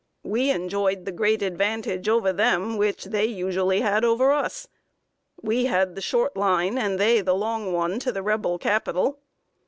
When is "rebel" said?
8.23-8.57